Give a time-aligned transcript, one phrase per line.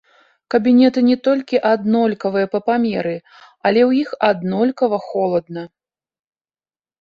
[0.53, 3.11] Кабінеты не толькі аднолькавыя па памеры,
[3.65, 5.63] але ў іх аднолькава холадна.